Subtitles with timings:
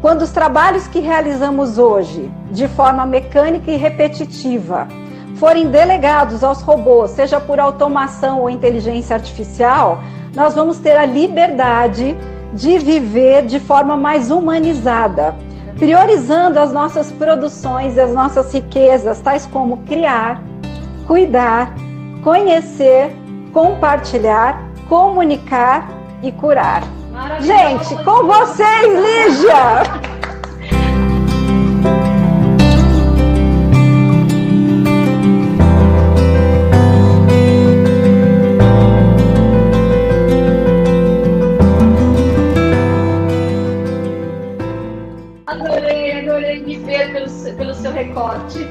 [0.00, 4.86] Quando os trabalhos que realizamos hoje, de forma mecânica e repetitiva,
[5.36, 10.00] forem delegados aos robôs, seja por automação ou inteligência artificial,
[10.36, 12.16] nós vamos ter a liberdade
[12.54, 15.34] de viver de forma mais humanizada,
[15.76, 20.40] priorizando as nossas produções e as nossas riquezas, tais como criar,
[21.08, 21.74] cuidar,
[22.22, 23.10] conhecer,
[23.52, 25.88] compartilhar, comunicar
[26.22, 26.97] e curar.
[27.40, 29.82] Gente, com vocês, Lígia!
[45.46, 48.68] Adorei, adorei me ver pelo, pelo seu recorte.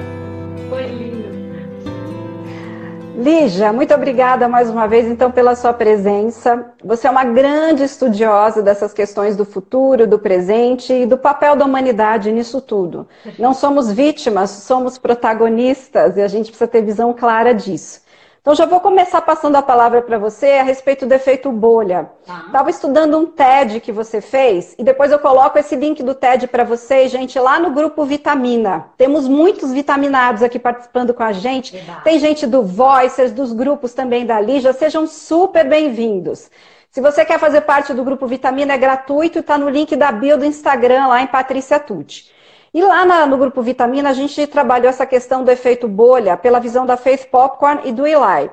[3.28, 6.72] Lígia, muito obrigada mais uma vez, então, pela sua presença.
[6.82, 11.66] Você é uma grande estudiosa dessas questões do futuro, do presente e do papel da
[11.66, 13.06] humanidade nisso tudo.
[13.38, 18.00] Não somos vítimas, somos protagonistas e a gente precisa ter visão clara disso.
[18.48, 22.10] Então já vou começar passando a palavra para você a respeito do efeito bolha.
[22.22, 22.70] Estava tá.
[22.70, 26.64] estudando um TED que você fez e depois eu coloco esse link do TED para
[26.64, 28.86] vocês, gente, lá no grupo Vitamina.
[28.96, 31.74] Temos muitos vitaminados aqui participando com a gente.
[31.74, 32.04] Verdade.
[32.06, 34.72] Tem gente do Voices, dos grupos também da Lígia.
[34.72, 36.50] Sejam super bem-vindos.
[36.90, 40.10] Se você quer fazer parte do grupo Vitamina, é gratuito e está no link da
[40.10, 42.37] bio do Instagram lá em Patrícia Tucci.
[42.74, 46.60] E lá na, no grupo Vitamina, a gente trabalhou essa questão do efeito bolha pela
[46.60, 48.52] visão da Faith Popcorn e do Eli.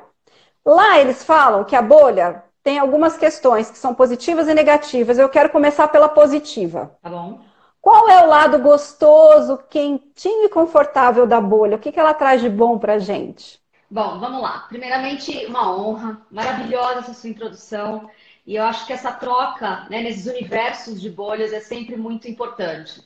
[0.64, 5.18] Lá eles falam que a bolha tem algumas questões que são positivas e negativas.
[5.18, 6.96] Eu quero começar pela positiva.
[7.02, 7.40] Tá bom.
[7.80, 11.76] Qual é o lado gostoso, quentinho e confortável da bolha?
[11.76, 13.60] O que, que ela traz de bom pra gente?
[13.90, 14.64] Bom, vamos lá.
[14.70, 18.08] Primeiramente, uma honra, maravilhosa essa sua introdução.
[18.46, 23.02] E eu acho que essa troca né, nesses universos de bolhas é sempre muito importante.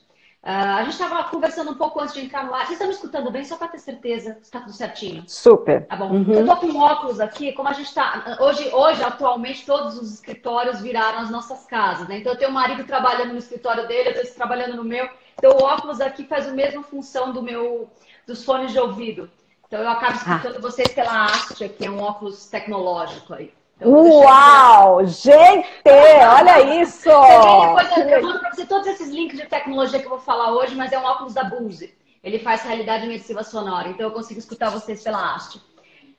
[0.48, 2.60] Uh, a gente estava conversando um pouco antes de entrar no ar.
[2.60, 3.44] Vocês estão me escutando bem?
[3.44, 5.22] Só para ter certeza está tudo certinho.
[5.26, 5.84] Super.
[5.84, 6.10] Tá bom.
[6.10, 6.32] Uhum.
[6.32, 8.38] Eu tô com óculos aqui, como a gente está.
[8.40, 12.20] Hoje, hoje, atualmente, todos os escritórios viraram as nossas casas, né?
[12.20, 15.06] Então eu tenho um marido trabalhando no escritório dele, eu estou trabalhando no meu.
[15.36, 17.90] Então o óculos aqui faz a mesma função do meu
[18.26, 19.30] dos fones de ouvido.
[19.66, 20.16] Então eu acabo ah.
[20.16, 20.60] escutando ah.
[20.62, 23.52] vocês pela haste, que é um óculos tecnológico aí.
[23.84, 25.06] Uau!
[25.06, 27.08] Gente, olha isso!
[27.08, 30.52] Depois eu, eu mando para você todos esses links de tecnologia que eu vou falar
[30.52, 31.96] hoje, mas é um óculos da Bose.
[32.22, 35.60] Ele faz realidade imersiva sonora, então eu consigo escutar vocês pela haste.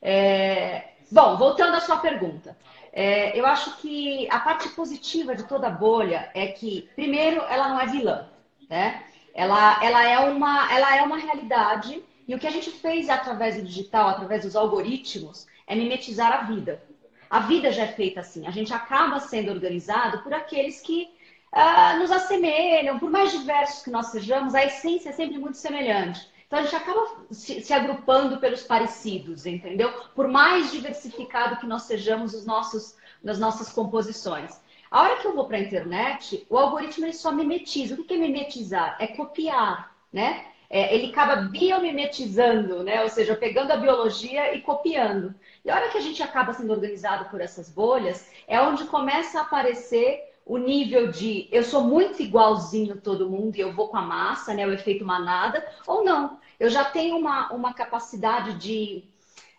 [0.01, 0.89] É...
[1.11, 2.55] Bom, voltando à sua pergunta.
[2.93, 7.69] É, eu acho que a parte positiva de toda a bolha é que, primeiro, ela
[7.69, 8.27] não é vilã,
[8.69, 9.03] né?
[9.33, 13.57] Ela, ela, é uma, ela é uma realidade e o que a gente fez através
[13.57, 16.81] do digital, através dos algoritmos, é mimetizar a vida.
[17.29, 18.47] A vida já é feita assim.
[18.47, 21.07] A gente acaba sendo organizado por aqueles que
[21.53, 26.27] uh, nos assemelham, por mais diversos que nós sejamos, a essência é sempre muito semelhante.
[26.47, 29.91] Então a gente acaba se, se agrupando pelos parecidos, entendeu?
[30.15, 34.59] Por mais diversificado que nós sejamos os nossos, nas nossas composições.
[34.89, 37.93] A hora que eu vou para a internet, o algoritmo ele só mimetiza.
[37.93, 38.97] O que é mimetizar?
[38.99, 40.47] É copiar, né?
[40.69, 43.01] É, ele acaba biomimetizando, né?
[43.03, 45.33] Ou seja, pegando a biologia e copiando.
[45.65, 49.39] E a hora que a gente acaba sendo organizado por essas bolhas, é onde começa
[49.39, 53.97] a aparecer o nível de eu sou muito igualzinho todo mundo e eu vou com
[53.97, 54.65] a massa, né?
[54.65, 56.39] O efeito manada, ou não.
[56.59, 59.03] Eu já tenho uma, uma capacidade de,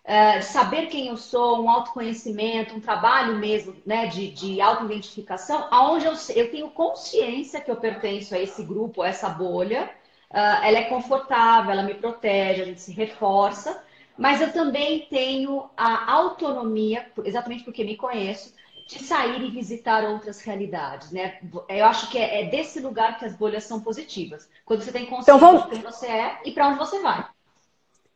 [0.04, 4.06] uh, saber quem eu sou, um autoconhecimento, um trabalho mesmo, né?
[4.06, 9.08] De, de auto-identificação, onde eu, eu tenho consciência que eu pertenço a esse grupo, a
[9.08, 9.90] essa bolha.
[10.30, 13.82] Uh, ela é confortável, ela me protege, a gente se reforça
[14.20, 18.54] mas eu também tenho a autonomia, exatamente porque me conheço,
[18.86, 21.38] de sair e visitar outras realidades, né?
[21.66, 24.46] Eu acho que é, é desse lugar que as bolhas são positivas.
[24.62, 25.64] Quando você tem consciência então, vamos...
[25.64, 27.26] de quem você é e para onde você vai.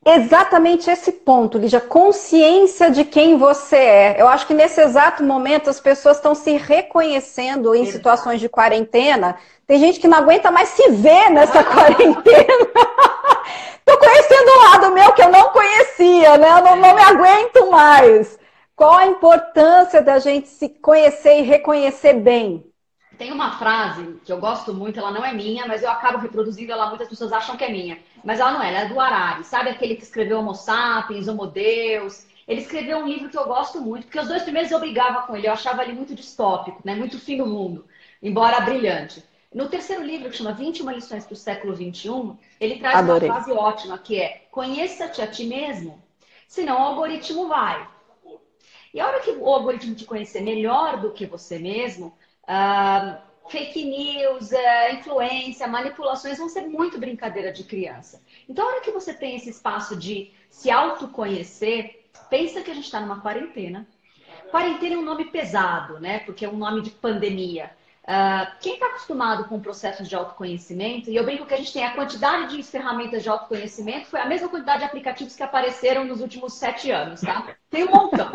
[0.07, 4.21] Exatamente esse ponto, Lígia, consciência de quem você é.
[4.21, 9.37] Eu acho que nesse exato momento as pessoas estão se reconhecendo em situações de quarentena.
[9.67, 12.67] Tem gente que não aguenta mais se ver nessa quarentena.
[13.83, 16.49] Tô conhecendo um lado meu que eu não conhecia, né?
[16.51, 18.39] Eu não, não me aguento mais.
[18.77, 22.74] Qual a importância da gente se conhecer e reconhecer bem?
[23.19, 26.73] Tem uma frase que eu gosto muito, ela não é minha, mas eu acabo reproduzindo
[26.73, 27.99] ela, muitas pessoas acham que é minha.
[28.23, 29.45] Mas ela não é, ela é do Harari.
[29.45, 32.27] Sabe aquele que escreveu Homo Sapiens, Homo Deus?
[32.47, 35.37] Ele escreveu um livro que eu gosto muito, porque os dois primeiros eu brigava com
[35.37, 36.95] ele, eu achava ele muito distópico, né?
[36.95, 37.87] muito fim do mundo,
[38.23, 39.25] embora brilhante.
[39.53, 43.29] No terceiro livro, que chama 21 lições para o século XXI, ele traz Adorei.
[43.29, 46.03] uma frase ótima, que é conheça-te a ti mesmo,
[46.49, 47.89] senão o algoritmo vai.
[48.93, 52.13] E a hora que o algoritmo te conhecer melhor do que você mesmo,
[52.49, 53.19] uh,
[53.49, 58.23] fake news, é, influência, manipulações vão ser muito brincadeira de criança.
[58.49, 62.85] Então, a hora que você tem esse espaço de se autoconhecer, pensa que a gente
[62.85, 63.87] está numa quarentena.
[64.51, 66.21] Quarentena é um nome pesado, né?
[66.21, 67.71] Porque é um nome de pandemia.
[68.05, 71.85] Uh, quem está acostumado com processos de autoconhecimento, e eu brinco que a gente tem
[71.85, 76.21] a quantidade de ferramentas de autoconhecimento, foi a mesma quantidade de aplicativos que apareceram nos
[76.21, 77.57] últimos sete anos, tá?
[77.71, 78.31] Tem um montão.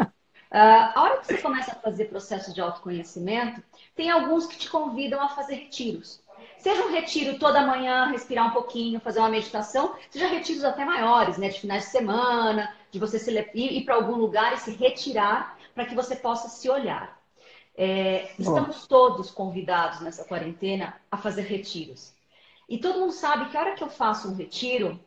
[0.52, 3.62] Uh, a hora que você começa a fazer processos de autoconhecimento,
[3.96, 6.22] tem alguns que te convidam a fazer retiros.
[6.58, 11.38] Seja um retiro toda manhã, respirar um pouquinho, fazer uma meditação, seja retiros até maiores,
[11.38, 11.50] né?
[11.50, 15.58] De finais de semana, de você se, ir, ir para algum lugar e se retirar
[15.74, 17.18] para que você possa se olhar.
[17.78, 22.14] É, estamos todos convidados nessa quarentena a fazer retiros.
[22.68, 25.00] E todo mundo sabe que a hora que eu faço um retiro,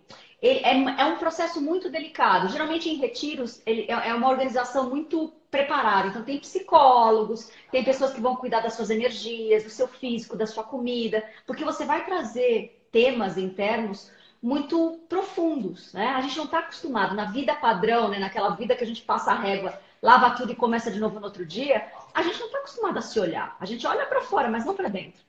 [0.43, 2.49] é, é, um processo muito delicado.
[2.49, 6.09] Geralmente em retiros é, é uma organização muito preparada.
[6.09, 10.47] Então tem psicólogos, tem pessoas que vão cuidar das suas energias, do seu físico, da
[10.47, 14.11] sua comida, porque você vai trazer temas internos
[14.43, 16.09] muito profundos, né?
[16.09, 18.19] A gente não está acostumado na vida padrão, né?
[18.19, 21.27] Naquela vida que a gente passa a régua lava tudo e começa de novo no
[21.27, 23.57] outro dia, a gente não está acostumado a se olhar.
[23.61, 25.23] A gente olha para fora, mas não para dentro.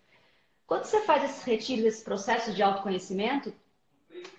[0.65, 3.53] Quando você faz esses retiros, esses processos de autoconhecimento,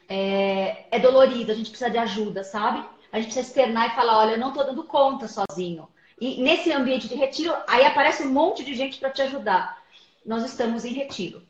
[0.09, 2.85] é, é dolorido, a gente precisa de ajuda, sabe?
[3.13, 5.89] A gente precisa externar e falar, olha, eu não estou dando conta sozinho.
[6.21, 9.83] E nesse ambiente de retiro, aí aparece um monte de gente para te ajudar.
[10.25, 11.43] Nós estamos em retiro.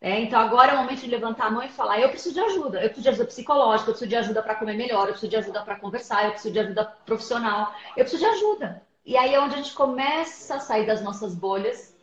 [0.00, 2.40] É, então agora é o momento de levantar a mão e falar: eu preciso de
[2.40, 5.30] ajuda, eu preciso de ajuda psicológica, eu preciso de ajuda para comer melhor, eu preciso
[5.30, 8.82] de ajuda para conversar, eu preciso de ajuda profissional, eu preciso de ajuda.
[9.06, 11.93] E aí é onde a gente começa a sair das nossas bolhas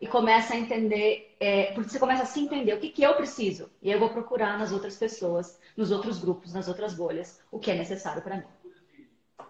[0.00, 3.14] e começa a entender, é, porque você começa a se entender o que, que eu
[3.14, 3.68] preciso.
[3.82, 7.70] E eu vou procurar nas outras pessoas, nos outros grupos, nas outras bolhas, o que
[7.70, 8.44] é necessário para mim.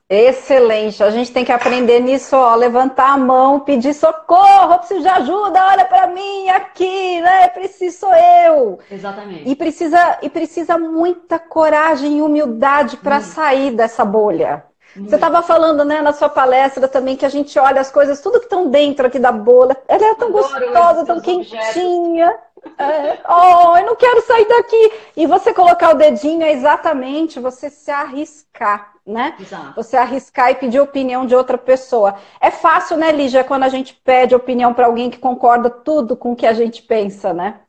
[0.08, 1.04] Excelente.
[1.04, 5.64] A gente tem que aprender nisso, ó, levantar a mão, pedir socorro, preciso de ajuda,
[5.68, 7.46] olha para mim aqui, né?
[7.46, 8.80] Preciso sou eu.
[8.90, 9.48] Exatamente.
[9.48, 13.22] E precisa e precisa muita coragem e humildade para hum.
[13.22, 14.64] sair dessa bolha.
[14.96, 18.38] Você estava falando, né, na sua palestra também que a gente olha as coisas, tudo
[18.38, 19.76] que estão dentro aqui da bolha.
[19.86, 22.28] Ela é tão Adoro gostosa, tão quentinha.
[22.28, 22.50] Objetos.
[22.78, 24.92] É, oh, eu não quero sair daqui.
[25.16, 29.36] E você colocar o dedinho é exatamente você se arriscar, né?
[29.38, 29.74] Exato.
[29.76, 32.16] Você arriscar e pedir opinião de outra pessoa.
[32.40, 36.32] É fácil, né, Lígia, quando a gente pede opinião para alguém que concorda tudo com
[36.32, 37.60] o que a gente pensa, né?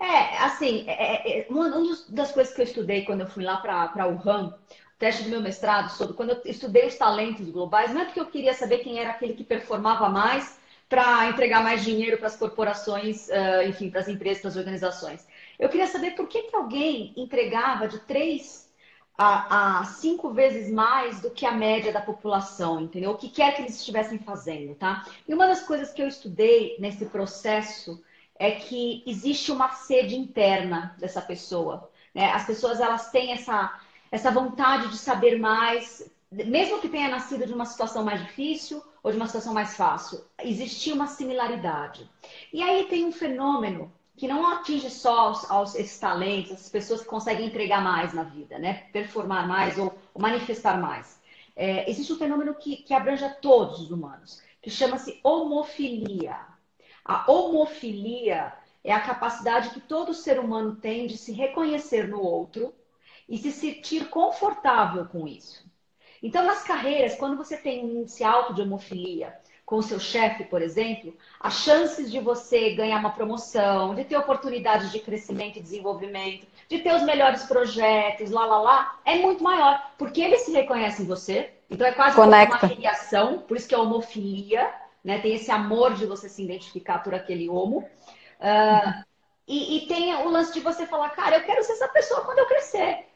[0.00, 1.70] É, assim, é, é, uma
[2.08, 4.52] das coisas que eu estudei quando eu fui lá para o RAM,
[5.02, 8.26] teste do meu mestrado, sobre quando eu estudei os talentos globais, não é porque eu
[8.26, 10.56] queria saber quem era aquele que performava mais,
[10.88, 13.28] para entregar mais dinheiro para as corporações,
[13.66, 15.26] enfim, para as empresas, para as organizações.
[15.58, 18.70] Eu queria saber por que, que alguém entregava de três
[19.18, 23.10] a, a, cinco vezes mais do que a média da população, entendeu?
[23.10, 25.04] O que quer que eles estivessem fazendo, tá?
[25.26, 28.00] E uma das coisas que eu estudei nesse processo
[28.38, 31.90] é que existe uma sede interna dessa pessoa.
[32.14, 32.30] Né?
[32.30, 33.80] As pessoas elas têm essa,
[34.12, 39.10] essa vontade de saber mais, mesmo que tenha nascido de uma situação mais difícil ou
[39.10, 42.06] de uma situação mais fácil, existia uma similaridade.
[42.52, 47.00] E aí tem um fenômeno que não atinge só aos, aos, esses talentos, as pessoas
[47.00, 48.84] que conseguem entregar mais na vida, né?
[48.92, 51.18] Performar mais ou, ou manifestar mais.
[51.56, 56.36] É, existe um fenômeno que, que abrange a todos os humanos, que chama-se homofilia.
[57.02, 58.52] A homofilia
[58.84, 62.74] é a capacidade que todo ser humano tem de se reconhecer no outro
[63.28, 65.64] e se sentir confortável com isso.
[66.22, 69.36] Então, nas carreiras, quando você tem um índice alto de homofilia
[69.66, 74.16] com o seu chefe, por exemplo, as chances de você ganhar uma promoção, de ter
[74.16, 79.42] oportunidades de crescimento e desenvolvimento, de ter os melhores projetos, lá, lá, lá, é muito
[79.42, 79.92] maior.
[79.98, 81.52] Porque eles se reconhecem em você.
[81.68, 82.66] Então, é quase Conecta.
[82.66, 85.18] uma filiação, por isso que é homofilia, né?
[85.18, 87.78] Tem esse amor de você se identificar por aquele homo.
[88.38, 89.04] Uh,
[89.46, 92.38] e, e tem o lance de você falar, cara, eu quero ser essa pessoa quando
[92.38, 93.06] eu crescer.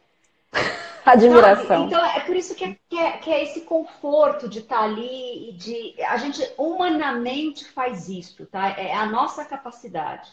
[1.05, 1.87] Admiração.
[1.87, 4.85] Então é por isso que é, que é, que é esse conforto de estar tá
[4.85, 6.03] ali e de.
[6.03, 8.71] A gente humanamente faz isso, tá?
[8.71, 10.29] É a nossa capacidade.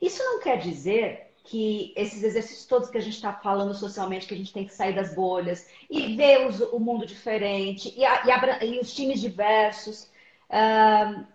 [0.00, 4.34] Isso não quer dizer que esses exercícios todos que a gente está falando socialmente, que
[4.34, 8.22] a gente tem que sair das bolhas e ver os, o mundo diferente e, a,
[8.60, 10.10] e, e os times diversos,
[10.48, 11.26] uh,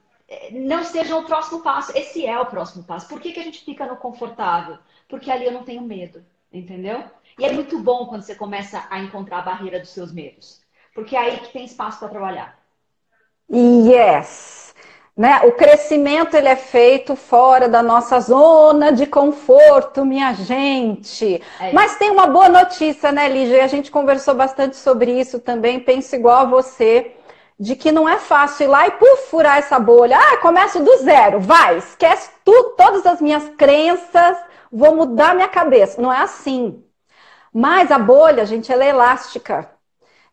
[0.52, 1.92] não sejam o próximo passo.
[1.98, 3.08] Esse é o próximo passo.
[3.08, 4.78] Por que, que a gente fica no confortável?
[5.08, 7.04] Porque ali eu não tenho medo, entendeu?
[7.38, 10.62] E é muito bom quando você começa a encontrar a barreira dos seus medos,
[10.94, 12.60] porque é aí que tem espaço para trabalhar.
[13.52, 14.74] Yes.
[15.18, 15.40] Né?
[15.46, 21.42] O crescimento ele é feito fora da nossa zona de conforto, minha gente.
[21.60, 23.64] É Mas tem uma boa notícia, né, Lígia?
[23.64, 25.80] A gente conversou bastante sobre isso também.
[25.80, 27.16] Penso igual a você.
[27.60, 30.18] de que não é fácil ir lá e puf, furar essa bolha.
[30.20, 34.38] Ah, começo do zero, vai, esquece tudo, todas as minhas crenças,
[34.72, 36.02] vou mudar minha cabeça.
[36.02, 36.84] Não é assim.
[37.58, 39.70] Mas a bolha, gente, ela é elástica.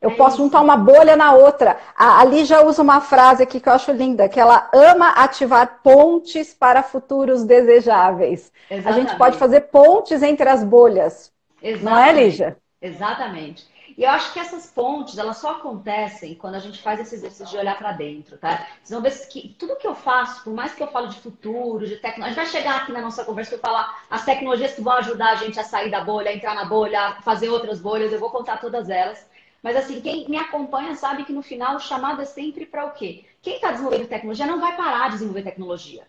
[0.00, 0.43] Eu é posso isso.
[0.43, 1.79] juntar uma bolha na outra.
[1.97, 5.79] A, ali já usa uma frase aqui que eu acho linda, que ela ama ativar
[5.85, 8.50] pontes para futuros desejáveis.
[8.69, 8.88] Exatamente.
[8.88, 11.33] A gente pode fazer pontes entre as bolhas.
[11.62, 11.85] Exatamente.
[11.85, 12.57] Não é, Lígia?
[12.81, 13.72] Exatamente.
[13.97, 17.47] E eu acho que essas pontes, elas só acontecem quando a gente faz esse exercício
[17.47, 18.67] de olhar para dentro, tá?
[18.83, 21.87] Vocês vão ver que tudo que eu faço, por mais que eu falo de futuro,
[21.87, 24.81] de tecnologia, a gente vai chegar aqui na nossa conversa e falar as tecnologias que
[24.83, 27.81] vão ajudar a gente a sair da bolha, a entrar na bolha, a fazer outras
[27.81, 29.27] bolhas, eu vou contar todas elas.
[29.63, 32.93] Mas assim, quem me acompanha sabe que no final o chamado é sempre para o
[32.93, 33.25] quê?
[33.41, 36.07] Quem está desenvolvendo tecnologia não vai parar de desenvolver tecnologia.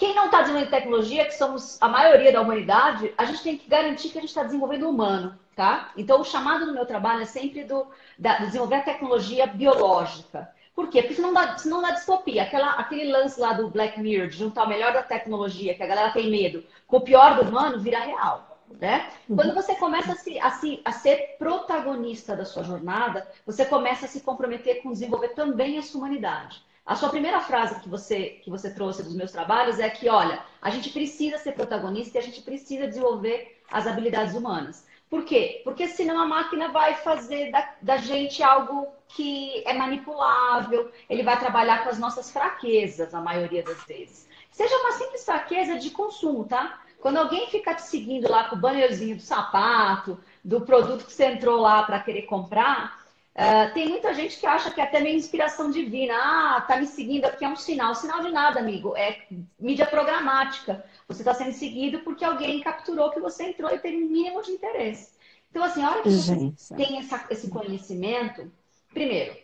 [0.00, 3.68] Quem não está desenvolvendo tecnologia, que somos a maioria da humanidade, a gente tem que
[3.68, 5.90] garantir que a gente está desenvolvendo o humano, tá?
[5.94, 7.86] Então o chamado no meu trabalho é sempre do,
[8.18, 10.50] da, desenvolver a tecnologia biológica.
[10.74, 11.02] Por quê?
[11.02, 12.44] Porque senão dá, senão dá distopia.
[12.44, 15.86] Aquela, aquele lance lá do Black Mirror, de juntar o melhor da tecnologia, que a
[15.86, 18.58] galera tem medo, com o pior do humano, vira real.
[18.80, 19.06] Né?
[19.28, 19.36] Uhum.
[19.36, 24.06] Quando você começa a, se, a, se, a, ser protagonista da sua jornada, você começa
[24.06, 26.62] a se comprometer com desenvolver também a sua humanidade.
[26.84, 30.42] A sua primeira frase que você, que você trouxe dos meus trabalhos é que, olha,
[30.60, 34.86] a gente precisa ser protagonista e a gente precisa desenvolver as habilidades humanas.
[35.08, 35.60] Por quê?
[35.64, 41.38] Porque senão a máquina vai fazer da, da gente algo que é manipulável, ele vai
[41.38, 44.28] trabalhar com as nossas fraquezas, a maioria das vezes.
[44.52, 46.80] Seja uma simples fraqueza de consumo, tá?
[47.00, 51.26] Quando alguém fica te seguindo lá com o bannerzinho do sapato, do produto que você
[51.26, 52.99] entrou lá para querer comprar,
[53.34, 56.14] uh, tem muita gente que acha que é até meio inspiração divina.
[56.14, 57.94] Ah, tá me seguindo aqui é um sinal.
[57.94, 58.96] Sinal de nada, amigo.
[58.96, 59.26] É
[59.58, 60.84] mídia programática.
[61.08, 64.52] Você está sendo seguido porque alguém capturou que você entrou e teve um mínimo de
[64.52, 65.12] interesse.
[65.50, 68.50] Então, assim, a hora que você tem essa, esse conhecimento,
[68.92, 69.36] primeiro,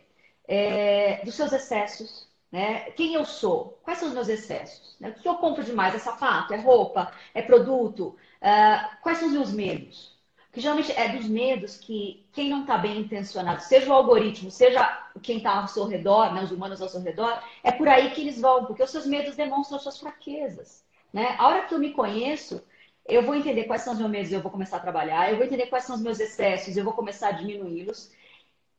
[0.47, 2.91] é, dos seus excessos, né?
[2.91, 3.79] Quem eu sou?
[3.83, 4.95] Quais são os meus excessos?
[4.99, 5.09] Né?
[5.09, 5.93] O que eu compro demais?
[5.95, 6.53] É sapato?
[6.53, 7.11] É roupa?
[7.33, 8.15] É produto?
[8.41, 10.16] Uh, quais são os meus medos?
[10.57, 15.05] Porque geralmente é dos medos que quem não está bem intencionado, seja o algoritmo, seja
[15.21, 18.21] quem está ao seu redor, né, os humanos ao seu redor, é por aí que
[18.21, 20.83] eles vão, porque os seus medos demonstram as suas fraquezas.
[21.13, 21.35] Né?
[21.37, 22.59] A hora que eu me conheço,
[23.05, 25.35] eu vou entender quais são os meus medos e eu vou começar a trabalhar, eu
[25.35, 28.11] vou entender quais são os meus excessos eu vou começar a diminuí-los.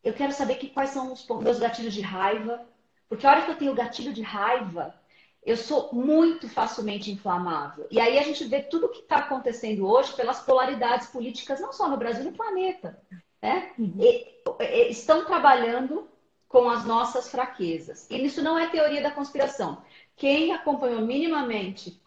[0.03, 2.61] Eu quero saber que, quais são os meus gatilhos de raiva,
[3.09, 4.97] porque a hora que eu tenho gatilho de raiva,
[5.45, 7.87] eu sou muito facilmente inflamável.
[7.90, 11.73] E aí a gente vê tudo o que está acontecendo hoje pelas polaridades políticas, não
[11.73, 13.00] só no Brasil, no planeta.
[13.40, 13.73] Né?
[13.78, 13.95] Uhum.
[13.99, 14.26] E,
[14.61, 16.09] e, estão trabalhando
[16.49, 18.07] com as nossas fraquezas.
[18.11, 19.83] E isso não é teoria da conspiração.
[20.16, 22.00] Quem acompanhou minimamente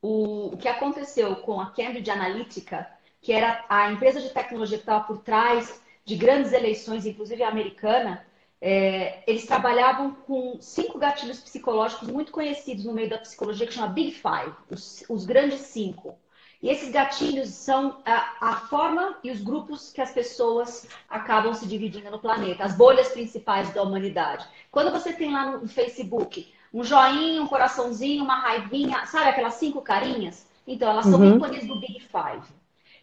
[0.00, 2.88] o, o que aconteceu com a Cambridge Analytica,
[3.20, 7.48] que era a empresa de tecnologia que estava por trás de grandes eleições, inclusive a
[7.48, 8.24] americana,
[8.66, 13.88] é, eles trabalhavam com cinco gatilhos psicológicos muito conhecidos no meio da psicologia, que chama
[13.88, 16.18] Big Five, os, os grandes cinco.
[16.62, 21.66] E esses gatilhos são a, a, forma e os grupos que as pessoas acabam se
[21.66, 24.48] dividindo no planeta, as bolhas principais da humanidade.
[24.70, 29.82] Quando você tem lá no Facebook um joinha, um coraçãozinho, uma raivinha, sabe aquelas cinco
[29.82, 30.46] carinhas?
[30.66, 31.36] Então, elas são uhum.
[31.36, 32.48] ícones do Big Five.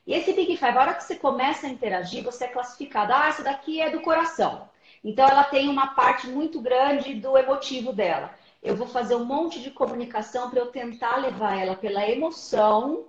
[0.08, 3.14] E esse Big Five, a hora que você começa a interagir, você é classificado.
[3.14, 4.71] Ah, essa daqui é do coração.
[5.04, 8.34] Então, ela tem uma parte muito grande do emotivo dela.
[8.62, 13.06] Eu vou fazer um monte de comunicação para eu tentar levar ela pela emoção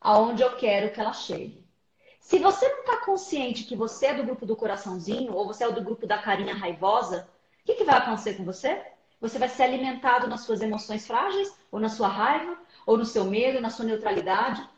[0.00, 1.64] aonde eu quero que ela chegue.
[2.20, 5.70] Se você não está consciente que você é do grupo do coraçãozinho ou você é
[5.70, 7.28] do grupo da carinha raivosa,
[7.62, 8.84] o que, que vai acontecer com você?
[9.20, 13.24] Você vai ser alimentado nas suas emoções frágeis, ou na sua raiva, ou no seu
[13.24, 14.68] medo, na sua neutralidade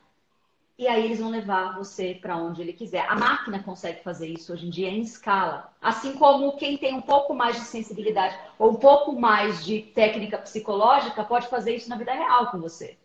[0.78, 3.04] e aí eles vão levar você para onde ele quiser.
[3.08, 5.72] A máquina consegue fazer isso hoje em dia em escala.
[5.82, 10.38] Assim como quem tem um pouco mais de sensibilidade ou um pouco mais de técnica
[10.38, 12.96] psicológica pode fazer isso na vida real com você.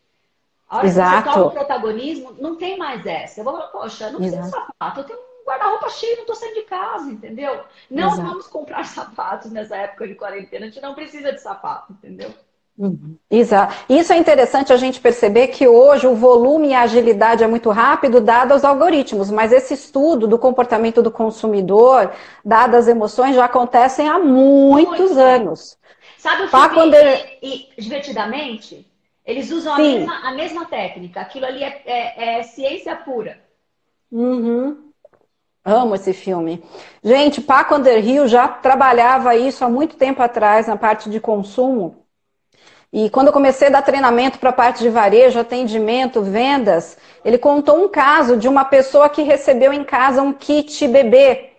[0.70, 1.24] A hora Exato.
[1.24, 3.40] que você toma o protagonismo, não tem mais essa.
[3.40, 6.36] Eu vou falar, poxa, não preciso de sapato, eu tenho um guarda-roupa cheio, não estou
[6.36, 7.64] saindo de casa, entendeu?
[7.90, 8.28] Não Exato.
[8.28, 12.32] vamos comprar sapatos nessa época de quarentena, a gente não precisa de sapato, entendeu?
[12.78, 13.18] Uhum.
[13.30, 13.76] Exato.
[13.88, 17.70] Isso é interessante a gente perceber que hoje o volume e a agilidade é muito
[17.70, 22.12] rápido, dado os algoritmos, mas esse estudo do comportamento do consumidor,
[22.44, 25.78] dadas as emoções, já acontecem há muitos muito anos.
[26.18, 26.96] Sabe o que quando
[27.42, 28.88] e, divertidamente?
[29.26, 31.22] Eles usam a mesma, a mesma, técnica.
[31.22, 33.40] Aquilo ali é, é, é ciência pura.
[34.12, 34.92] Uhum.
[35.64, 36.62] Amo esse filme.
[37.02, 42.03] Gente, Paco Underhill já trabalhava isso há muito tempo atrás na parte de consumo
[42.94, 46.96] e quando eu comecei a dar treinamento para a parte de varejo, atendimento, vendas,
[47.26, 51.50] ele contou um caso de uma pessoa que recebeu em casa um kit bebê.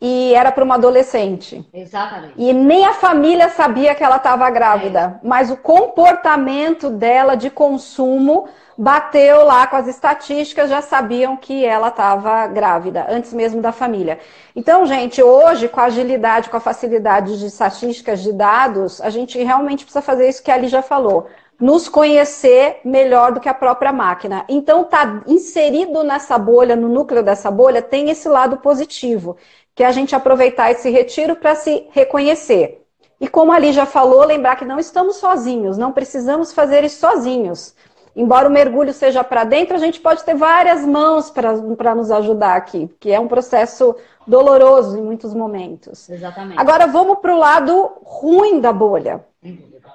[0.00, 1.64] e era para uma adolescente.
[1.72, 2.34] Exatamente.
[2.36, 5.26] E nem a família sabia que ela estava grávida, é.
[5.26, 11.88] mas o comportamento dela de consumo bateu lá com as estatísticas, já sabiam que ela
[11.88, 14.18] estava grávida, antes mesmo da família.
[14.54, 19.42] Então, gente, hoje, com a agilidade, com a facilidade de estatísticas de dados, a gente
[19.42, 21.26] realmente precisa fazer isso que a Ali já falou.
[21.60, 24.44] Nos conhecer melhor do que a própria máquina.
[24.48, 29.36] Então, tá inserido nessa bolha, no núcleo dessa bolha, tem esse lado positivo,
[29.74, 32.84] que é a gente aproveitar esse retiro para se reconhecer.
[33.20, 36.98] E como a Ali já falou, lembrar que não estamos sozinhos, não precisamos fazer isso
[36.98, 37.74] sozinhos.
[38.16, 42.54] Embora o mergulho seja para dentro, a gente pode ter várias mãos para nos ajudar
[42.54, 46.08] aqui, que é um processo doloroso em muitos momentos.
[46.08, 46.58] Exatamente.
[46.58, 49.24] Agora vamos para o lado ruim da bolha.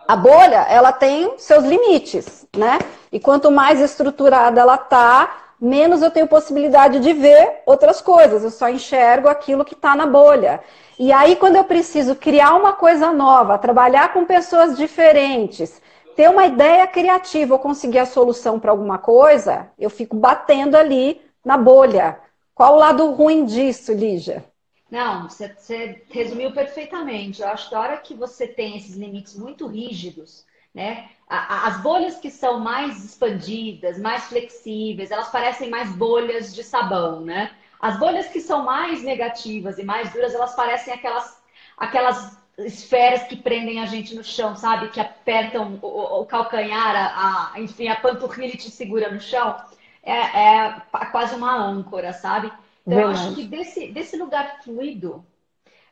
[0.07, 2.79] A bolha, ela tem seus limites, né?
[3.11, 8.43] E quanto mais estruturada ela tá, menos eu tenho possibilidade de ver outras coisas.
[8.43, 10.59] Eu só enxergo aquilo que está na bolha.
[10.97, 15.81] E aí, quando eu preciso criar uma coisa nova, trabalhar com pessoas diferentes,
[16.19, 21.21] ter uma ideia criativa ou conseguir a solução para alguma coisa, eu fico batendo ali
[21.45, 22.19] na bolha.
[22.53, 24.43] Qual o lado ruim disso, Lígia?
[24.91, 27.41] Não, você, você resumiu perfeitamente.
[27.41, 30.45] Eu acho que a hora que você tem esses limites muito rígidos,
[30.75, 31.07] né?
[31.29, 37.49] As bolhas que são mais expandidas, mais flexíveis, elas parecem mais bolhas de sabão, né?
[37.79, 41.41] As bolhas que são mais negativas e mais duras, elas parecem aquelas,
[41.77, 44.89] aquelas esferas que prendem a gente no chão, sabe?
[44.89, 49.55] Que apertam o, o calcanhar, a, a, enfim, a panturrilha te segura no chão.
[50.03, 52.51] É, é quase uma âncora, sabe?
[52.85, 55.25] Então, eu acho que desse, desse lugar fluido,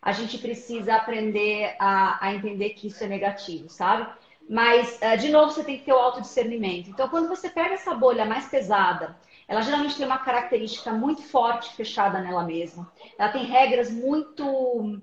[0.01, 4.07] a gente precisa aprender a, a entender que isso é negativo, sabe?
[4.50, 6.89] Mas, uh, de novo, você tem que ter o autodiscernimento.
[6.89, 9.15] Então, quando você pega essa bolha mais pesada,
[9.47, 12.91] ela geralmente tem uma característica muito forte, fechada nela mesma.
[13.17, 15.01] Ela tem regras muito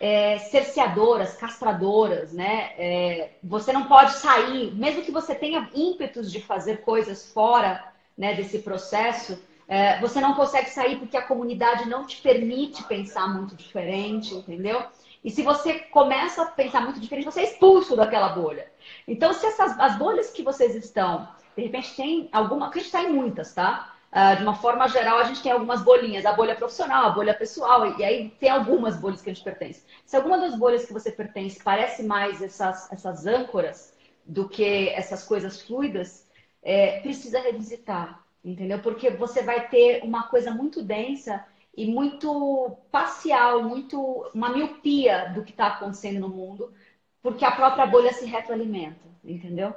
[0.00, 2.72] é, cerceadoras, castradoras, né?
[2.76, 7.82] É, você não pode sair, mesmo que você tenha ímpetos de fazer coisas fora
[8.16, 9.38] né, desse processo,
[9.68, 14.82] é, você não consegue sair porque a comunidade não te permite pensar muito diferente, entendeu?
[15.24, 18.70] E se você começa a pensar muito diferente, você é expulso daquela bolha.
[19.08, 22.94] Então, se essas as bolhas que vocês estão, de repente tem alguma, que a gente
[22.94, 23.95] está em muitas, tá?
[24.16, 27.34] Uh, de uma forma geral, a gente tem algumas bolinhas, a bolha profissional, a bolha
[27.34, 29.84] pessoal, e, e aí tem algumas bolhas que a gente pertence.
[30.06, 35.22] Se alguma das bolhas que você pertence parece mais essas, essas âncoras do que essas
[35.22, 36.26] coisas fluidas,
[36.62, 38.78] é, precisa revisitar entendeu?
[38.78, 41.44] Porque você vai ter uma coisa muito densa
[41.76, 44.00] e muito parcial, muito
[44.32, 46.72] uma miopia do que está acontecendo no mundo,
[47.20, 49.74] porque a própria bolha se retroalimenta, entendeu?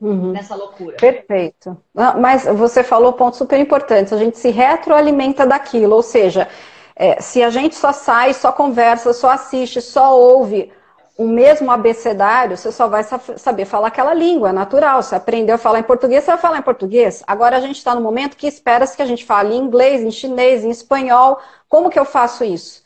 [0.00, 0.32] Uhum.
[0.32, 0.96] Nessa loucura.
[0.96, 1.76] Perfeito.
[2.18, 4.12] Mas você falou pontos super importantes.
[4.12, 6.48] A gente se retroalimenta daquilo, ou seja,
[6.96, 10.72] é, se a gente só sai, só conversa, só assiste, só ouve
[11.20, 15.02] o mesmo abecedário, você só vai saber falar aquela língua, é natural.
[15.02, 17.22] Você aprendeu a falar em português, você vai falar em português.
[17.26, 20.10] Agora a gente está no momento que espera-se que a gente fale em inglês, em
[20.10, 21.38] chinês, em espanhol.
[21.68, 22.82] Como que eu faço isso?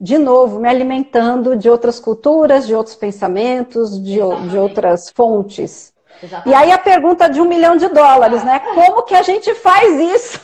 [0.00, 4.18] De novo, me alimentando de outras culturas, de outros pensamentos, de,
[4.50, 5.92] de outras fontes.
[6.22, 6.48] Exatamente.
[6.48, 8.60] E aí a pergunta de um milhão de dólares, né?
[8.60, 10.40] Como que a gente faz isso?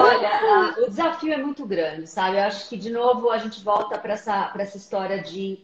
[0.00, 2.36] Olha, o desafio é muito grande, sabe?
[2.36, 5.60] Eu acho que, de novo, a gente volta para essa, essa história de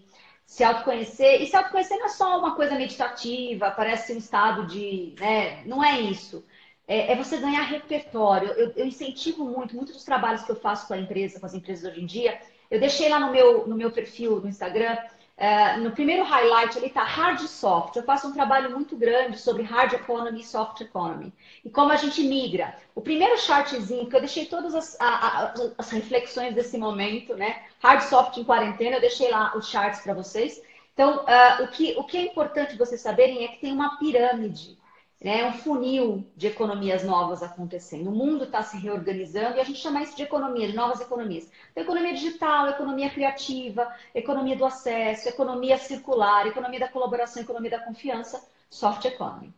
[0.47, 1.43] se autoconhecer.
[1.43, 5.15] E se autoconhecer não é só uma coisa meditativa, parece um estado de.
[5.19, 5.63] Né?
[5.65, 6.45] Não é isso.
[6.87, 8.49] É, é você ganhar repertório.
[8.51, 11.55] Eu, eu, incentivo muito, muitos dos trabalhos que eu faço com a empresa, com as
[11.55, 12.39] empresas hoje em dia.
[12.71, 14.97] Eu deixei lá no meu, no meu perfil no Instagram
[15.43, 17.97] é, no primeiro highlight ali está hard e soft.
[17.97, 21.33] Eu faço um trabalho muito grande sobre hard economy e soft economy.
[21.65, 22.77] E como a gente migra.
[22.95, 27.65] O primeiro chartzinho, que eu deixei todas as, a, a, as reflexões desse momento, né?
[27.83, 30.63] Hard soft em quarentena, eu deixei lá os charts para vocês.
[30.95, 34.79] Então, uh, o, que, o que é importante vocês saberem é que tem uma pirâmide
[35.23, 38.09] né, um funil de economias novas acontecendo.
[38.09, 41.49] O mundo está se reorganizando e a gente chama isso de economia, de novas economias.
[41.71, 47.79] Então, economia digital, economia criativa, economia do acesso, economia circular, economia da colaboração, economia da
[47.79, 49.55] confiança, soft economy.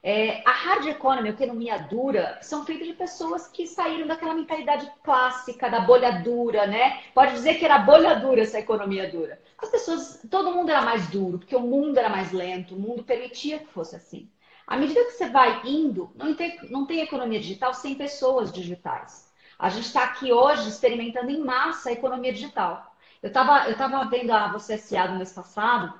[0.00, 4.88] É, a hard economy, a economia dura, são feitas de pessoas que saíram daquela mentalidade
[5.02, 7.02] clássica da bolha dura, né?
[7.14, 9.40] Pode dizer que era bolha dura essa economia dura.
[9.58, 13.02] As pessoas, todo mundo era mais duro, porque o mundo era mais lento, o mundo
[13.02, 14.28] permitia que fosse assim.
[14.66, 19.32] À medida que você vai indo, não tem, não tem economia digital sem pessoas digitais.
[19.58, 22.94] A gente está aqui hoje experimentando em massa a economia digital.
[23.22, 25.94] Eu estava eu tava vendo a Você SA no mês passado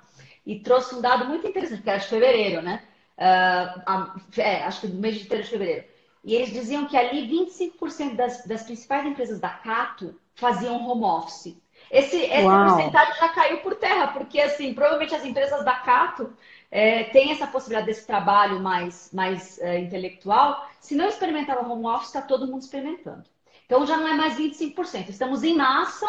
[0.44, 2.83] e trouxe um dado muito interessante, que era de fevereiro, né?
[3.16, 5.85] Uh, a, é, acho que no mês de de fevereiro.
[6.24, 11.57] e eles diziam que ali 25% das, das principais empresas da Cato faziam home office.
[11.90, 16.33] Esse, essa porcentagem já caiu por terra, porque assim, provavelmente as empresas da Cato
[16.70, 20.68] é, têm essa possibilidade desse trabalho mais, mais é, intelectual.
[20.81, 23.24] Se não experimentava home office, está todo mundo experimentando.
[23.66, 25.09] Então já não é mais 25%.
[25.09, 26.07] Estamos em massa,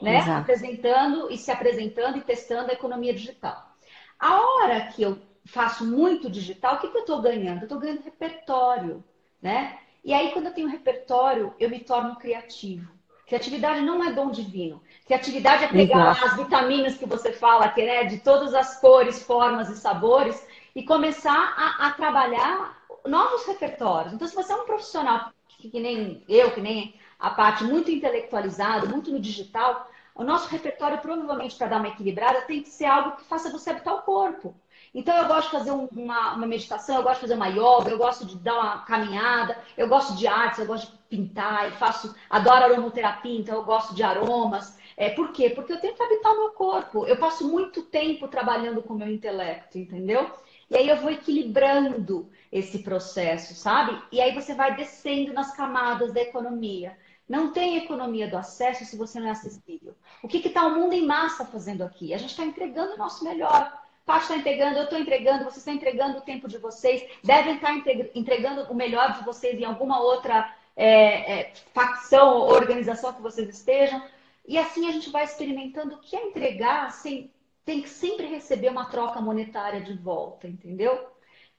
[0.00, 0.18] né?
[0.18, 0.40] Exato.
[0.40, 3.74] Apresentando e se apresentando e testando a economia digital.
[4.18, 7.58] A hora que eu faço muito digital, o que, que eu estou ganhando?
[7.58, 9.04] Eu estou ganhando repertório
[9.44, 9.78] né?
[10.02, 12.90] E aí, quando eu tenho repertório, eu me torno criativo.
[13.26, 14.82] Criatividade não é dom divino.
[15.06, 16.26] Criatividade é pegar Exato.
[16.26, 20.82] as vitaminas que você fala, que é de todas as cores, formas e sabores, e
[20.82, 24.12] começar a, a trabalhar novos repertórios.
[24.12, 27.90] Então, se você é um profissional que, que nem eu, que nem a parte muito
[27.90, 32.86] intelectualizado, muito no digital, o nosso repertório, provavelmente, para dar uma equilibrada, tem que ser
[32.86, 34.54] algo que faça você habitar o corpo.
[34.94, 37.98] Então, eu gosto de fazer uma, uma, meditação, eu gosto de fazer uma yoga, eu
[37.98, 42.14] gosto de dar uma caminhada, eu gosto de artes, eu gosto de pintar, eu faço,
[42.28, 44.76] adoro aromaterapia, então eu gosto de aromas.
[44.96, 45.50] É, por quê?
[45.50, 47.06] Porque eu tenho que habitar o meu corpo.
[47.06, 50.30] Eu passo muito tempo trabalhando com o meu intelecto, entendeu?
[50.70, 54.00] E aí eu vou equilibrando esse processo, sabe?
[54.10, 56.96] E aí você vai descendo nas camadas da economia.
[57.28, 59.94] Não tem economia do acesso se você não é acessível.
[60.22, 62.12] O que está o mundo em massa fazendo aqui?
[62.12, 63.72] A gente está entregando o nosso melhor.
[64.04, 67.74] Paty está entregando, eu estou entregando, vocês estão entregando o tempo de vocês, devem estar
[68.14, 73.48] entregando o melhor de vocês em alguma outra é, é, facção ou organização que vocês
[73.48, 74.02] estejam.
[74.46, 76.90] E assim a gente vai experimentando o que é entregar
[77.64, 81.08] tem que sempre receber uma troca monetária de volta, entendeu?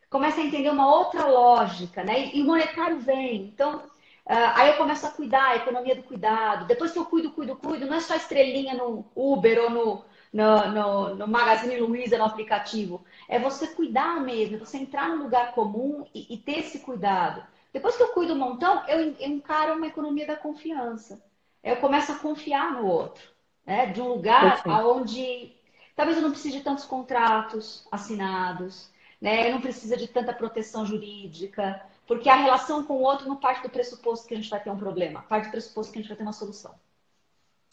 [0.09, 2.29] Começa a entender uma outra lógica, né?
[2.33, 3.47] E o monetário vem.
[3.47, 3.83] Então, uh,
[4.27, 6.67] aí eu começo a cuidar, a economia do cuidado.
[6.67, 10.71] Depois que eu cuido, cuido, cuido, não é só estrelinha no Uber ou no, no,
[10.71, 13.03] no, no Magazine Luiza, no aplicativo.
[13.27, 17.41] É você cuidar mesmo, é você entrar no lugar comum e, e, ter esse cuidado.
[17.75, 21.21] Depois que eu cuido um montão, eu, encaro uma economia da confiança.
[21.61, 23.21] Eu começo a confiar no outro.
[23.65, 23.87] Né?
[23.87, 25.53] De um lugar onde
[25.93, 29.49] talvez eu não precise de tantos contratos assinados, né?
[29.49, 33.63] eu não precisa de tanta proteção jurídica, porque a relação com o outro não parte
[33.63, 36.07] do pressuposto que a gente vai ter um problema, parte do pressuposto que a gente
[36.07, 36.73] vai ter uma solução.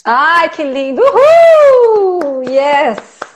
[0.05, 1.01] Ai, que lindo!
[1.01, 2.43] Uhul!
[2.43, 3.32] Yes!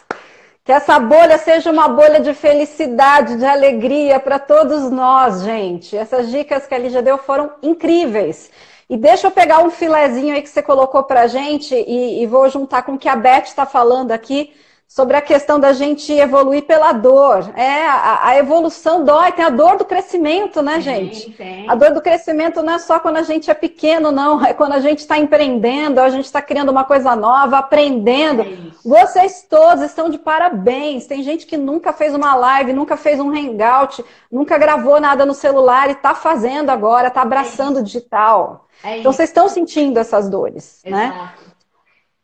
[0.66, 5.96] Que essa bolha seja uma bolha de felicidade, de alegria para todos nós, gente.
[5.96, 8.50] Essas dicas que a Lígia deu foram incríveis.
[8.90, 12.50] E deixa eu pegar um filezinho aí que você colocou para gente e, e, vou
[12.50, 14.52] juntar com o que a Beth está falando aqui
[14.88, 17.50] sobre a questão da gente evoluir pela dor.
[17.56, 21.32] É, a, a, evolução dói, tem a dor do crescimento, né, gente?
[21.32, 21.70] Tem, tem.
[21.70, 24.44] A dor do crescimento não é só quando a gente é pequeno, não.
[24.44, 28.42] É quando a gente está empreendendo, a gente está criando uma coisa nova, aprendendo.
[28.42, 31.06] É Vocês todos estão de parabéns.
[31.06, 35.34] Tem gente que nunca fez uma live, nunca fez um hangout, nunca gravou nada no
[35.34, 38.66] celular e está fazendo agora, está abraçando o é digital.
[38.84, 41.06] É então, vocês estão sentindo essas dores, né?
[41.06, 41.42] Exato.
[41.42, 41.55] né?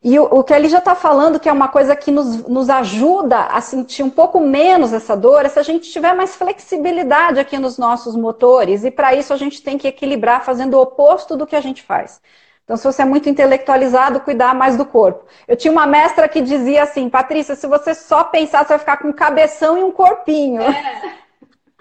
[0.05, 2.69] E o, o que ele já está falando, que é uma coisa que nos, nos
[2.69, 7.39] ajuda a sentir um pouco menos essa dor, é se a gente tiver mais flexibilidade
[7.39, 8.85] aqui nos nossos motores.
[8.85, 11.83] E para isso a gente tem que equilibrar fazendo o oposto do que a gente
[11.83, 12.21] faz.
[12.65, 15.25] Então, se você é muito intelectualizado, cuidar mais do corpo.
[15.47, 18.97] Eu tinha uma mestra que dizia assim, Patrícia, se você só pensar, você vai ficar
[18.99, 20.63] com um cabeção e um corpinho.
[20.63, 21.15] É.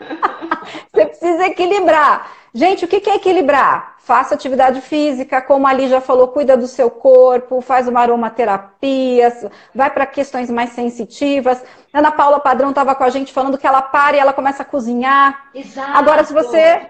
[0.91, 2.31] você precisa equilibrar.
[2.53, 3.95] Gente, o que é equilibrar?
[3.99, 9.31] Faça atividade física, como ali já falou, cuida do seu corpo, faz uma aromaterapia,
[9.73, 11.63] vai para questões mais sensitivas.
[11.93, 14.65] Ana Paula Padrão estava com a gente falando que ela para e ela começa a
[14.65, 15.49] cozinhar.
[15.53, 15.97] Exato.
[15.97, 16.89] Agora, se você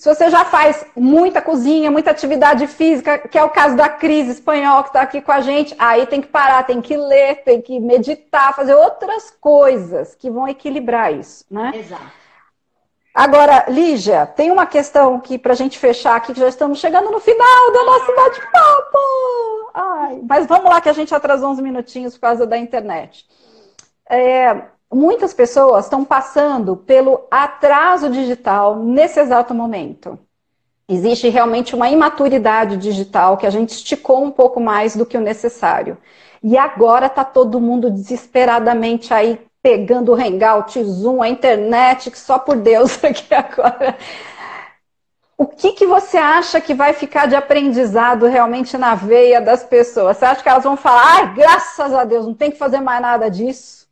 [0.00, 4.28] se você já faz muita cozinha, muita atividade física, que é o caso da Cris
[4.28, 7.60] espanhol que está aqui com a gente, aí tem que parar, tem que ler, tem
[7.60, 11.72] que meditar, fazer outras coisas que vão equilibrar isso, né?
[11.74, 12.19] Exato.
[13.14, 17.10] Agora, Lígia, tem uma questão aqui para a gente fechar aqui, que já estamos chegando
[17.10, 18.98] no final do nosso bate-papo.
[20.28, 23.26] Mas vamos lá, que a gente atrasou uns minutinhos por causa da internet.
[24.08, 30.18] É, muitas pessoas estão passando pelo atraso digital nesse exato momento.
[30.88, 35.20] Existe realmente uma imaturidade digital que a gente esticou um pouco mais do que o
[35.20, 35.96] necessário.
[36.42, 42.38] E agora está todo mundo desesperadamente aí pegando o Hangout, Zoom, a internet, que só
[42.38, 43.96] por Deus aqui agora.
[45.36, 50.18] O que, que você acha que vai ficar de aprendizado realmente na veia das pessoas?
[50.18, 53.00] Você acha que elas vão falar, ai, graças a Deus, não tem que fazer mais
[53.00, 53.88] nada disso?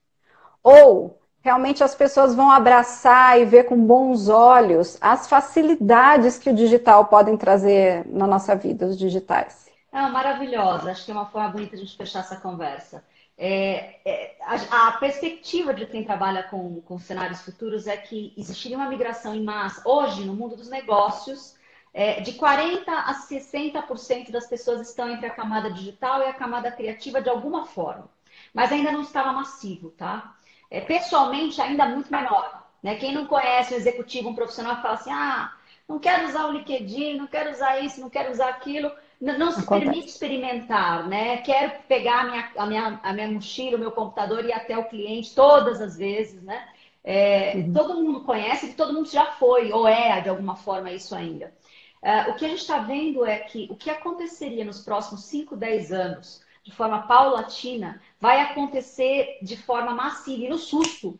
[0.63, 6.55] Ou realmente as pessoas vão abraçar e ver com bons olhos as facilidades que o
[6.55, 9.71] digital podem trazer na nossa vida, os digitais?
[9.91, 10.91] É maravilhosa.
[10.91, 13.03] Acho que é uma forma bonita de a gente fechar essa conversa.
[13.41, 18.77] É, é, a, a, perspectiva de quem trabalha com, com cenários futuros é que existiria
[18.77, 19.81] uma migração em massa.
[19.89, 21.57] Hoje, no mundo dos negócios,
[21.95, 26.73] é, de 40% a 60% das pessoas estão entre a camada digital e a camada
[26.73, 28.11] criativa de alguma forma.
[28.53, 30.37] Mas ainda não estava massivo, tá?
[30.69, 32.67] É, pessoalmente, ainda muito menor.
[32.83, 32.97] Né?
[32.97, 35.55] Quem não conhece um executivo, um profissional fala assim, ah,
[35.89, 38.91] não quero usar o LinkedIn, não quero usar isso, não quero usar aquilo,
[39.21, 39.91] não, se Acontece.
[39.91, 41.39] permite experimentar, né?
[41.39, 44.79] Quero pegar a minha, a, minha, a minha mochila, o meu computador e ir até
[44.79, 46.69] o cliente todas as vezes, né?
[47.03, 47.73] É, uhum.
[47.73, 51.53] Todo mundo conhece, todo mundo já foi, ou é de alguma forma isso ainda.
[52.01, 55.57] Uh, o que a gente está vendo é que o que aconteceria nos próximos 5,
[55.57, 61.19] 10 anos, de forma paulatina, vai acontecer de forma massiva e no susto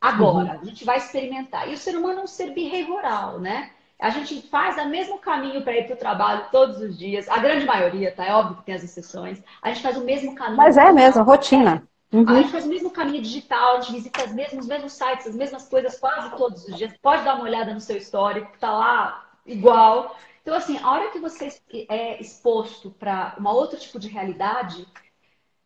[0.00, 0.54] agora.
[0.54, 0.60] Uhum.
[0.60, 1.68] A gente vai experimentar.
[1.68, 3.70] E o ser humano é um ser behavioral, né?
[4.00, 7.28] A gente faz o mesmo caminho para ir para o trabalho todos os dias.
[7.28, 8.24] A grande maioria, tá?
[8.24, 9.42] É óbvio que tem as exceções.
[9.60, 10.56] A gente faz o mesmo caminho.
[10.56, 11.86] Mas é mesmo, rotina.
[12.12, 12.28] Uhum.
[12.28, 15.26] A gente faz o mesmo caminho digital, a gente visita os mesmos, os mesmos sites,
[15.28, 16.92] as mesmas coisas quase todos os dias.
[17.00, 20.16] Pode dar uma olhada no seu histórico, tá lá igual.
[20.42, 21.52] Então, assim, a hora que você
[21.88, 24.86] é exposto para um outro tipo de realidade,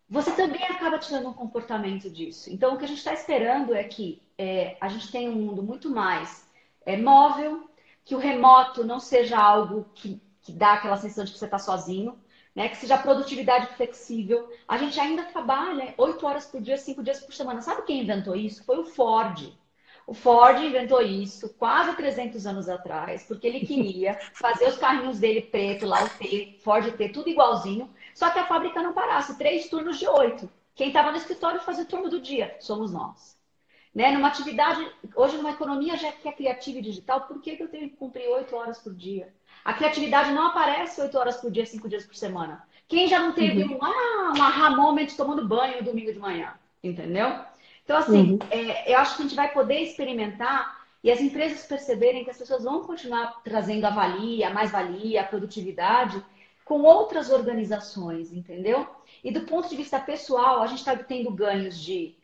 [0.09, 2.53] você também acaba tirando um comportamento disso.
[2.53, 5.63] Então, o que a gente está esperando é que é, a gente tenha um mundo
[5.63, 6.47] muito mais
[6.85, 7.71] é, móvel,
[8.05, 11.59] que o remoto não seja algo que, que dá aquela sensação de que você está
[11.59, 12.19] sozinho,
[12.55, 12.69] né?
[12.69, 14.49] que seja produtividade flexível.
[14.69, 17.61] A gente ainda trabalha oito horas por dia, cinco dias por semana.
[17.61, 18.65] Sabe quem inventou isso?
[18.65, 19.53] Foi o Ford.
[20.07, 25.41] O Ford inventou isso quase 300 anos atrás, porque ele queria fazer os carrinhos dele
[25.41, 29.69] preto, lá o T, Ford T, tudo igualzinho, só que a fábrica não parasse, três
[29.69, 30.51] turnos de oito.
[30.75, 33.39] Quem estava no escritório fazia o turno do dia, somos nós.
[33.95, 34.11] Né?
[34.11, 37.69] Numa atividade, hoje numa economia já que é criativa e digital, por que, que eu
[37.69, 39.33] tenho que cumprir oito horas por dia?
[39.65, 42.67] A criatividade não aparece oito horas por dia, cinco dias por semana.
[42.89, 43.77] Quem já não teve uhum.
[43.77, 47.33] um, ah, um aha moment tomando banho no domingo de manhã, entendeu?
[47.85, 48.39] Então, assim, uhum.
[48.51, 52.39] é, eu acho que a gente vai poder experimentar e as empresas perceberem que as
[52.39, 56.23] pessoas vão continuar trazendo a valia, a mais-valia, a produtividade
[56.65, 58.87] com outras organizações, entendeu?
[59.23, 62.17] E do ponto de vista pessoal, a gente está tendo ganhos de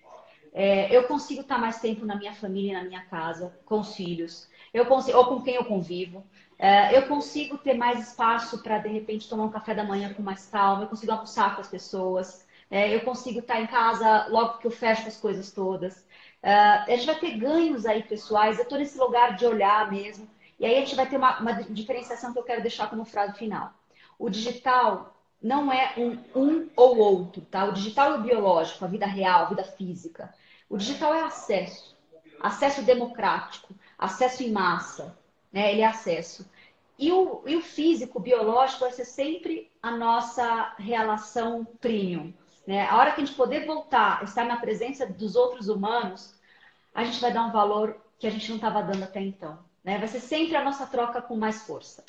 [0.53, 4.49] é, eu consigo estar mais tempo na minha família, na minha casa, com os filhos,
[4.73, 6.25] eu consigo, ou com quem eu convivo.
[6.59, 10.23] É, eu consigo ter mais espaço para, de repente, tomar um café da manhã com
[10.23, 14.59] mais calma, eu consigo almoçar com as pessoas, é, eu consigo estar em casa logo
[14.59, 16.07] que eu fecho as coisas todas.
[16.43, 20.29] É, a gente vai ter ganhos aí pessoais, eu estou nesse lugar de olhar mesmo,
[20.59, 23.39] e aí a gente vai ter uma, uma diferenciação que eu quero deixar como frase
[23.39, 23.73] final.
[24.19, 27.65] O digital não é um, um ou outro, tá?
[27.65, 30.35] O digital e o biológico, a vida real, a vida física.
[30.69, 31.97] O digital é acesso,
[32.41, 35.17] acesso democrático, acesso em massa,
[35.53, 35.73] né?
[35.73, 36.49] Ele é acesso.
[36.99, 42.33] E o, e o físico, o biológico, vai ser sempre a nossa relação premium.
[42.67, 42.87] Né?
[42.87, 46.35] A hora que a gente poder voltar, estar na presença dos outros humanos,
[46.95, 49.59] a gente vai dar um valor que a gente não estava dando até então.
[49.83, 49.99] Né?
[49.99, 52.05] Vai ser sempre a nossa troca com mais força.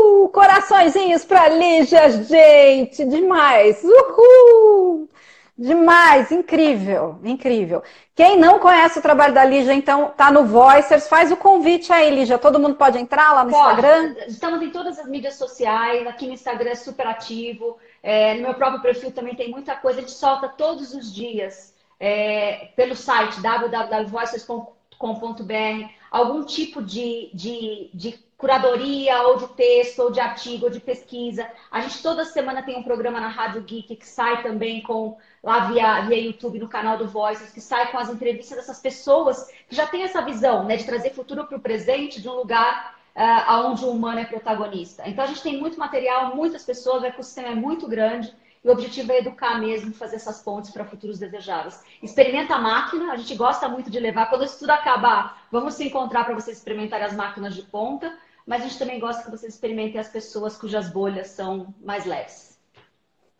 [0.00, 0.28] Uhul!
[0.30, 3.04] Coraçõezinhos para Lígia, gente!
[3.04, 3.84] Demais!
[3.84, 5.08] Uhul!
[5.56, 7.84] Demais, incrível, incrível.
[8.14, 12.10] Quem não conhece o trabalho da Lígia, então, tá no Voicers, faz o convite aí,
[12.10, 12.38] Lígia.
[12.38, 13.74] Todo mundo pode entrar lá no pode.
[13.74, 14.16] Instagram?
[14.26, 18.54] Estamos em todas as mídias sociais, aqui no Instagram é super ativo, é, no meu
[18.54, 23.42] próprio perfil também tem muita coisa, a gente solta todos os dias é, pelo site
[23.42, 30.80] www.voicers.com.br algum tipo de, de, de curadoria, ou de texto, ou de artigo, ou de
[30.80, 31.48] pesquisa.
[31.70, 35.66] A gente toda semana tem um programa na Rádio Geek que sai também com lá
[35.66, 39.76] via, via YouTube no canal do Voices, que sai com as entrevistas dessas pessoas que
[39.76, 43.66] já têm essa visão, né, de trazer futuro para o presente de um lugar uh,
[43.66, 45.02] onde o humano é protagonista.
[45.06, 48.34] Então a gente tem muito material, muitas pessoas, o ecossistema é muito grande.
[48.62, 51.82] E o objetivo é educar mesmo, fazer essas pontes para futuros desejáveis.
[52.02, 54.26] Experimenta a máquina, a gente gosta muito de levar.
[54.28, 58.14] Quando isso tudo acabar, vamos se encontrar para vocês experimentarem as máquinas de ponta
[58.46, 62.58] mas a gente também gosta que vocês experimentem as pessoas cujas bolhas são mais leves.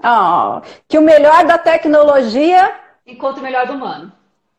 [0.02, 2.74] Oh, que o melhor da tecnologia
[3.06, 4.12] encontra o melhor do humano.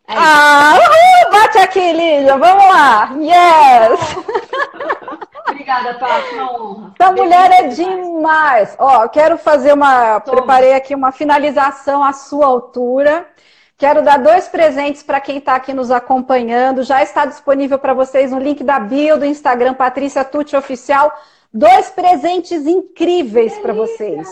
[0.07, 3.11] É ah, uhul, bate aqui, Lígia, vamos lá.
[3.19, 4.15] Yes!
[5.47, 6.93] Obrigada, Paty, uma honra.
[6.99, 8.75] Essa mulher é demais.
[8.79, 10.19] Ó, quero fazer uma.
[10.19, 10.37] Toma.
[10.37, 13.27] Preparei aqui uma finalização à sua altura.
[13.81, 16.83] Quero dar dois presentes para quem está aqui nos acompanhando.
[16.83, 21.11] Já está disponível para vocês no link da bio do Instagram Patrícia Tucci Oficial.
[21.51, 24.29] Dois presentes incríveis para vocês.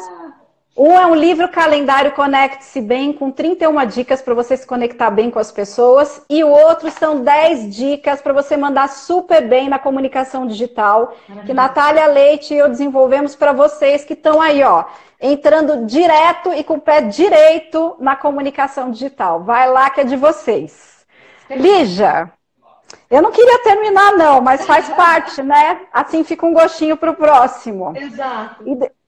[0.81, 5.29] Um é um livro calendário Conecte-se Bem, com 31 dicas para você se conectar bem
[5.29, 6.21] com as pessoas.
[6.29, 11.45] E o outro são 10 dicas para você mandar super bem na comunicação digital, Maravilha.
[11.45, 14.85] que Natália Leite e eu desenvolvemos para vocês que estão aí, ó,
[15.19, 19.43] entrando direto e com o pé direito na comunicação digital.
[19.43, 21.05] Vai lá que é de vocês.
[21.49, 22.31] Lígia,
[23.11, 25.81] eu não queria terminar, não, mas faz parte, né?
[25.91, 27.91] Assim fica um gostinho para o próximo.
[27.97, 28.63] Exato.
[28.65, 28.98] E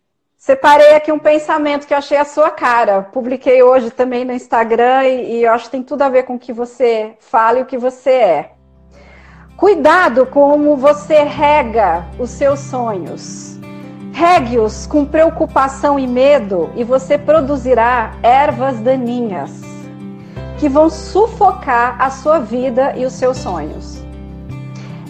[0.44, 3.04] Separei aqui um pensamento que eu achei a sua cara.
[3.04, 6.34] Publiquei hoje também no Instagram e, e eu acho que tem tudo a ver com
[6.34, 8.52] o que você fala e o que você é.
[9.56, 13.60] Cuidado como você rega os seus sonhos.
[14.12, 19.52] Regue-os com preocupação e medo e você produzirá ervas daninhas
[20.58, 24.04] que vão sufocar a sua vida e os seus sonhos.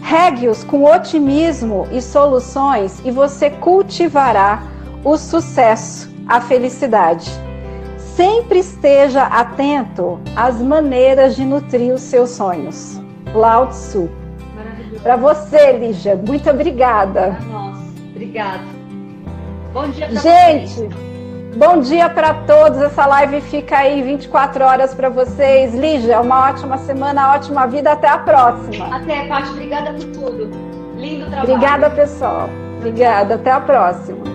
[0.01, 4.69] Regue-os com otimismo e soluções e você cultivará
[5.03, 7.29] o sucesso, a felicidade.
[7.97, 13.01] Sempre esteja atento às maneiras de nutrir os seus sonhos.
[13.33, 14.09] Lao Tzu.
[15.01, 17.37] Para você, Lígia, muito obrigada.
[17.49, 18.63] Nossa, obrigada.
[19.73, 20.93] Bom dia pra Gente, vocês.
[21.55, 22.79] bom dia para todos.
[22.81, 25.73] Essa live fica aí 24 horas para vocês.
[25.73, 27.93] Lígia, uma ótima semana, ótima vida.
[27.93, 28.95] Até a próxima.
[28.95, 29.49] Até, Paty.
[29.49, 30.51] Obrigada por tudo.
[30.97, 31.53] Lindo trabalho.
[31.53, 32.49] Obrigada, pessoal.
[32.77, 33.35] Obrigada.
[33.35, 34.30] Até a próxima.